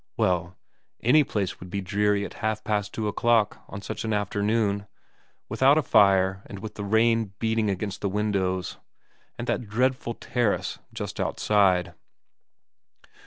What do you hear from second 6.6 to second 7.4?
the rain